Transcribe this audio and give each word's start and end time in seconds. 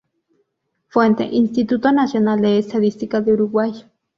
Fuente: 0.87 1.25
"Instituto 1.25 1.91
Nacional 1.91 2.41
de 2.41 2.57
Estadística 2.57 3.21
de 3.21 3.33
Uruguay" 3.33 3.71